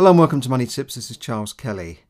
[0.00, 0.94] Hello and welcome to Money Tips.
[0.94, 2.04] This is Charles Kelly.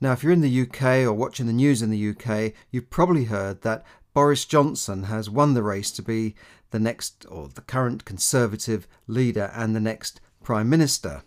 [0.00, 3.26] Now, if you're in the UK or watching the news in the UK, you've probably
[3.26, 6.34] heard that Boris Johnson has won the race to be
[6.72, 11.22] the next or the current Conservative leader and the next Prime Minister.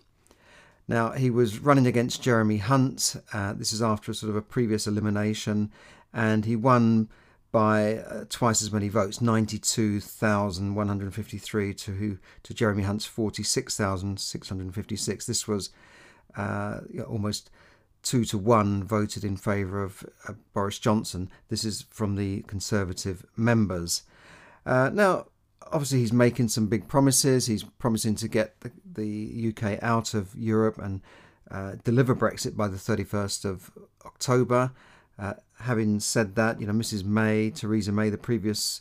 [0.86, 3.16] Now, he was running against Jeremy Hunt.
[3.32, 5.72] Uh, this is after a sort of a previous elimination,
[6.12, 7.08] and he won
[7.52, 15.26] by uh, twice as many votes 92,153 to, to Jeremy Hunt's 46,656.
[15.26, 15.70] This was
[16.36, 17.50] uh, almost
[18.02, 21.28] two to one voted in favour of uh, Boris Johnson.
[21.48, 24.04] This is from the Conservative members.
[24.64, 25.26] Uh, now,
[25.70, 27.46] obviously, he's making some big promises.
[27.46, 31.02] He's promising to get the, the UK out of Europe and
[31.50, 33.70] uh, deliver Brexit by the 31st of
[34.06, 34.72] October.
[35.22, 37.04] Uh, having said that, you know, Mrs.
[37.04, 38.80] May, Theresa May, the previous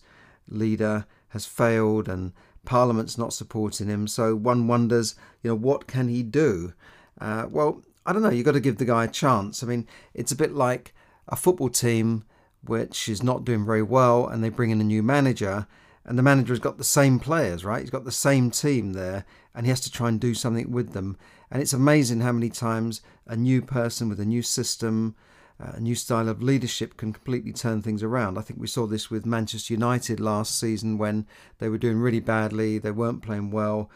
[0.49, 2.33] leader, has failed and
[2.65, 4.07] Parliament's not supporting him.
[4.07, 5.13] So one wonders,
[5.43, 6.73] you know, what can he do?
[7.19, 8.31] Uh, well, I don't know.
[8.31, 9.61] You've got to give the guy a chance.
[9.61, 10.95] I mean, it's a bit like
[11.27, 12.25] a football team
[12.63, 15.67] which is not doing very well, and they bring in a new manager,
[16.05, 17.81] and the manager has got the same players, right?
[17.81, 20.93] He's got the same team there, and he has to try and do something with
[20.93, 21.17] them.
[21.51, 25.15] And it's amazing how many times a new person with a new system,
[25.61, 28.37] uh, a new style of leadership can completely turn things around.
[28.37, 31.27] I think we saw this with Manchester United last season when
[31.59, 33.89] they were doing really badly, they weren't playing well,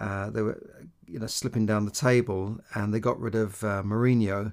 [0.00, 0.60] uh, they were
[1.06, 4.52] you know slipping down the table, and they got rid of uh, Mourinho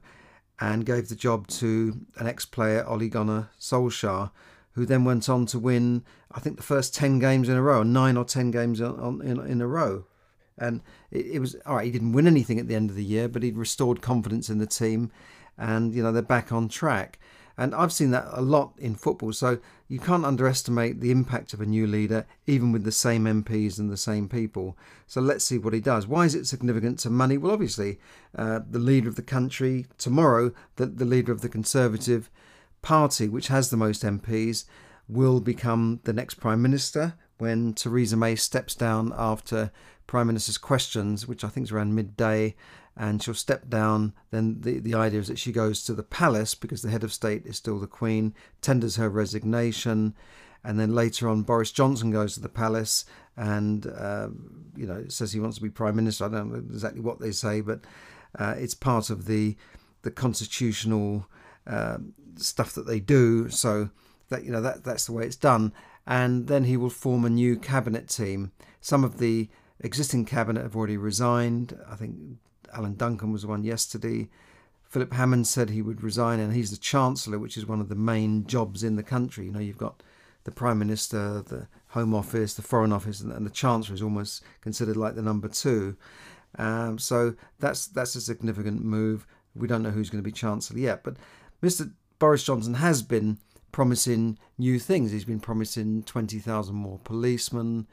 [0.59, 4.30] and gave the job to an ex-player Ole Gunnar Solskjaer,
[4.73, 6.03] who then went on to win
[6.34, 9.40] I think the first ten games in a row, nine or ten games on, in,
[9.40, 10.06] in a row.
[10.58, 11.86] And it, it was all right.
[11.86, 14.59] He didn't win anything at the end of the year, but he'd restored confidence in
[14.59, 15.12] the team,
[15.58, 17.20] and you know they're back on track.
[17.58, 19.34] And I've seen that a lot in football.
[19.34, 23.78] So you can't underestimate the impact of a new leader, even with the same MPs
[23.78, 24.78] and the same people.
[25.06, 26.08] So let's see what he does.
[26.08, 27.38] Why is it significant to money?
[27.38, 28.00] Well, obviously,
[28.36, 32.32] uh, the leader of the country tomorrow, the, the leader of the Conservative
[32.82, 34.66] Party, which has the most MPs,
[35.08, 39.72] will become the next Prime Minister when Theresa May steps down after
[40.06, 42.53] Prime Minister's questions, which I think is around midday
[42.96, 44.13] and she'll step down.
[44.29, 47.12] Then the, the idea is that she goes to the palace because the head of
[47.12, 50.13] state is still the Queen, tenders her resignation,
[50.63, 54.28] and then later on Boris Johnson goes to the palace and uh,
[54.75, 56.25] you know says he wants to be prime minister.
[56.25, 57.80] I don't know exactly what they say, but
[58.38, 59.56] uh, it's part of the
[60.03, 61.25] the constitutional
[61.66, 61.97] uh,
[62.35, 63.50] stuff that they do.
[63.50, 63.90] So
[64.30, 65.74] that you know that that's the way it's done.
[66.06, 68.51] And then he will form a new cabinet team.
[68.79, 71.78] Some of the existing cabinet have already resigned.
[71.89, 72.16] I think
[72.73, 74.29] Alan Duncan was one yesterday.
[74.84, 77.95] Philip Hammond said he would resign, and he's the Chancellor, which is one of the
[77.95, 79.45] main jobs in the country.
[79.45, 80.03] You know, you've got
[80.44, 84.97] the Prime Minister, the Home Office, the Foreign Office, and, the Chancellor is almost considered
[84.97, 85.95] like the number two.
[86.57, 89.25] Um, so that's that's a significant move.
[89.56, 91.16] We don't know who's going to be Chancellor yet, but
[91.62, 91.91] Mr.
[92.19, 93.38] Boris Johnson has been
[93.72, 95.12] promising new things.
[95.12, 97.88] He's been promising 20,000 more policemen.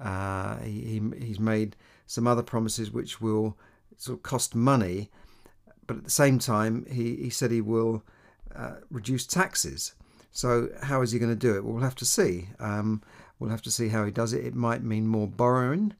[0.00, 3.56] Uh, he, he's made some other promises which will
[3.96, 5.10] sort of cost money,
[5.86, 8.02] but at the same time, he, he said he will
[8.54, 9.94] uh, reduce taxes.
[10.32, 11.64] So, how is he going to do it?
[11.64, 12.48] Well, we'll have to see.
[12.58, 13.02] Um,
[13.38, 14.44] we'll have to see how he does it.
[14.44, 15.94] It might mean more borrowing,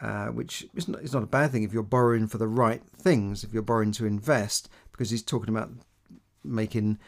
[0.00, 2.82] uh, which is not, is not a bad thing if you're borrowing for the right
[2.98, 5.70] things, if you're borrowing to invest, because he's talking about
[6.44, 6.98] making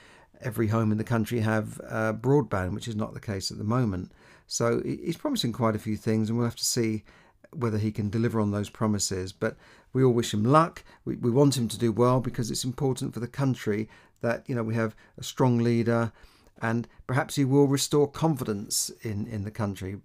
[0.40, 3.64] every home in the country have uh, broadband, which is not the case at the
[3.64, 4.12] moment.
[4.46, 7.04] So he's promising quite a few things, and we'll have to see
[7.52, 9.32] whether he can deliver on those promises.
[9.32, 9.56] But
[9.92, 10.84] we all wish him luck.
[11.04, 13.88] We, we want him to do well because it's important for the country
[14.22, 16.12] that you know we have a strong leader,
[16.60, 20.00] and perhaps he will restore confidence in in the country.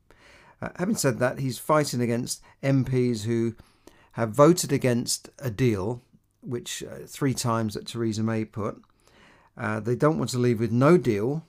[0.62, 3.56] Uh, having said that, he's fighting against MPs who
[4.13, 6.02] have voted against a deal,
[6.41, 8.81] which uh, three times that Theresa May put.
[9.57, 11.45] Uh, they don't want to leave with no deal,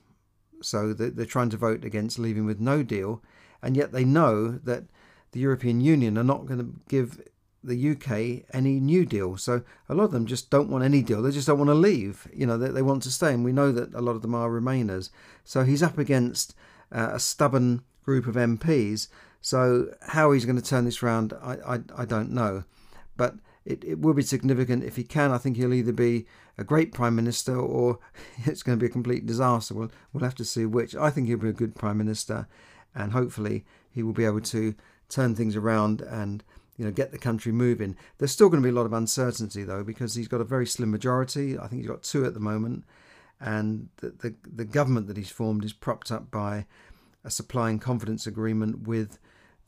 [0.62, 3.22] so they're trying to vote against leaving with no deal,
[3.62, 4.84] and yet they know that
[5.32, 7.20] the European Union are not going to give
[7.62, 9.36] the UK any new deal.
[9.36, 11.20] So a lot of them just don't want any deal.
[11.20, 12.28] They just don't want to leave.
[12.32, 14.34] You know, they, they want to stay, and we know that a lot of them
[14.34, 15.10] are Remainers.
[15.44, 16.54] So he's up against
[16.92, 19.09] uh, a stubborn group of MPs.
[19.41, 22.64] So how he's going to turn this round, I, I, I don't know.
[23.16, 23.34] But
[23.66, 25.33] it, it will be significant if he can.
[25.33, 26.27] I think he'll either be
[26.57, 27.98] a great prime minister or
[28.45, 29.74] it's going to be a complete disaster.
[29.74, 30.95] We'll, we'll have to see which.
[30.95, 32.47] I think he'll be a good prime minister,
[32.95, 34.74] and hopefully he will be able to
[35.09, 36.42] turn things around and
[36.77, 37.97] you know get the country moving.
[38.18, 40.66] There's still going to be a lot of uncertainty though because he's got a very
[40.66, 41.59] slim majority.
[41.59, 42.84] I think he's got two at the moment,
[43.41, 46.66] and the the, the government that he's formed is propped up by
[47.24, 49.19] a supply and confidence agreement with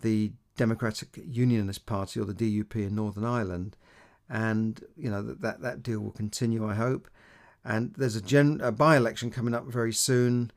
[0.01, 3.77] the Democratic Unionist Party or the DUP in Northern Ireland.
[4.29, 6.67] and you know that that, that deal will continue.
[6.67, 7.09] I hope.
[7.65, 10.53] And there's a, gen, a by-election coming up very soon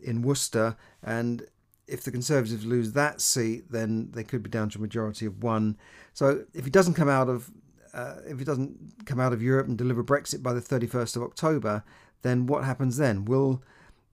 [0.00, 1.46] in Worcester, and
[1.86, 5.42] if the Conservatives lose that seat, then they could be down to a majority of
[5.42, 5.76] one.
[6.12, 7.50] So if he doesn't come out of
[7.94, 11.22] uh, if he doesn't come out of Europe and deliver Brexit by the 31st of
[11.22, 11.82] October,
[12.22, 13.24] then what happens then?
[13.24, 13.62] Will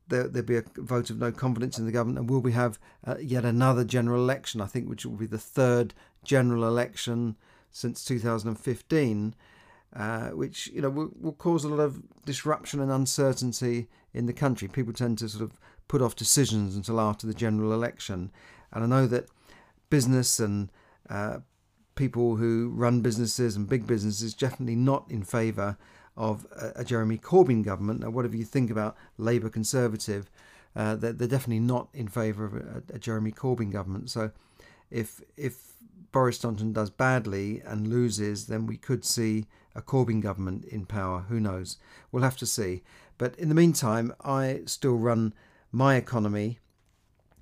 [0.07, 2.79] there, there be a vote of no confidence in the government, and will we have
[3.05, 4.61] uh, yet another general election?
[4.61, 7.35] I think which will be the third general election
[7.71, 9.35] since 2015,
[9.95, 14.33] uh, which you know will, will cause a lot of disruption and uncertainty in the
[14.33, 14.67] country.
[14.67, 18.31] People tend to sort of put off decisions until after the general election,
[18.71, 19.27] and I know that
[19.89, 20.71] business and
[21.09, 21.39] uh,
[21.95, 25.77] people who run businesses and big businesses definitely not in favour
[26.15, 26.45] of
[26.75, 28.01] a, Jeremy Corbyn government.
[28.01, 30.29] Now, whatever you think about Labour Conservative,
[30.75, 34.09] uh, they're, they're, definitely not in favour of a, a, Jeremy Corbyn government.
[34.09, 34.31] So,
[34.91, 35.73] if if
[36.11, 39.45] Boris Johnson does badly and loses, then we could see
[39.75, 41.25] a Corbyn government in power.
[41.29, 41.77] Who knows?
[42.11, 42.83] We'll have to see.
[43.17, 45.33] But in the meantime, I still run
[45.71, 46.59] my economy,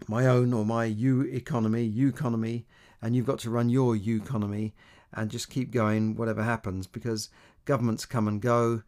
[0.08, 2.66] my own or my U economy, U economy,
[3.02, 4.74] and you've got to run your U economy
[5.14, 7.30] and just keep going whatever happens because
[7.66, 8.84] governments come and go.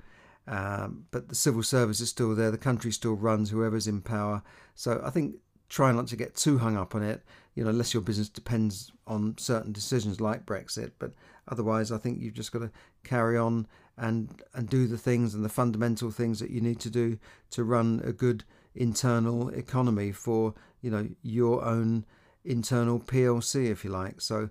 [0.48, 4.44] Um, but the civil service is still there, the country still runs, whoever's in power.
[4.76, 5.36] So I think
[5.70, 7.24] try not to get too hung up on it,
[7.56, 10.92] you know, unless your business depends on certain decisions like Brexit.
[11.00, 11.14] But
[11.48, 12.72] otherwise, I think you've just got to
[13.04, 13.68] carry on
[13.98, 17.18] and and do the things and the fundamental things that you need to do
[17.52, 18.44] to run a good
[18.76, 22.06] internal economy for you know your own
[22.44, 24.20] internal PLC, if you like.
[24.22, 24.50] So,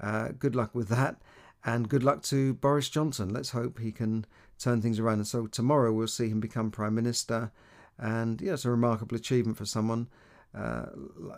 [0.00, 1.20] uh, good luck with that,
[1.64, 3.32] and good luck to Boris Johnson.
[3.32, 4.24] Let's hope he can
[4.58, 5.18] turn things around.
[5.18, 7.52] And so tomorrow we'll see him become prime minister,
[7.98, 10.08] and yeah, it's a remarkable achievement for someone
[10.56, 10.86] uh,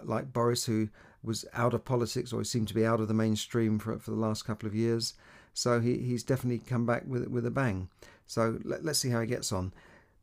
[0.03, 0.89] like Boris, who
[1.23, 4.17] was out of politics or seemed to be out of the mainstream for for the
[4.17, 5.15] last couple of years.
[5.53, 7.89] So he, he's definitely come back with with a bang.
[8.27, 9.73] So let, let's see how he gets on.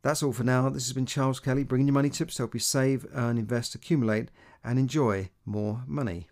[0.01, 0.69] That's all for now.
[0.69, 3.75] This has been Charles Kelly bringing you money tips to help you save, earn, invest,
[3.75, 4.29] accumulate,
[4.63, 6.27] and enjoy more money.